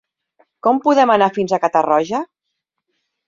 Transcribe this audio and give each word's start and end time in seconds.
Com 0.67 0.79
podem 0.85 1.11
anar 1.17 1.27
fins 1.37 1.53
a 1.53 1.59
Catarroja? 1.65 2.25